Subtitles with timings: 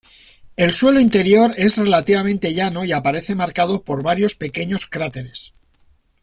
[0.55, 5.53] El suelo interior es relativamente llano y aparece marcado por varios pequeños cráteres.